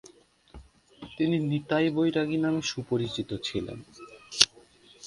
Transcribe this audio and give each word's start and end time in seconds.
তিনি 1.01 1.35
নিতাই 1.49 1.87
বৈরাগী 1.95 2.37
নামে 2.43 2.61
সুপরিচিত 2.61 3.29
ছিলেন। 3.47 3.79